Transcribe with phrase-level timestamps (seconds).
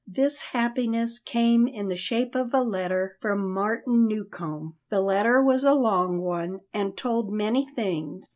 [0.07, 4.73] This happiness came in the shape of a letter from Martin Newcombe.
[4.89, 8.27] The letter was a long one and told many things.